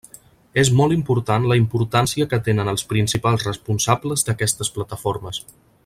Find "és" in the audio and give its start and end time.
0.61-0.69